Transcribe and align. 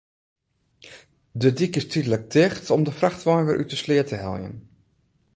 De 1.41 1.49
dyk 1.57 1.73
is 1.79 1.89
tydlik 1.91 2.23
ticht 2.33 2.65
om 2.75 2.81
de 2.87 2.93
frachtwein 2.99 3.47
wer 3.47 3.59
út 3.61 3.71
de 3.71 3.77
sleat 3.81 4.07
te 4.09 4.17
heljen. 4.23 4.55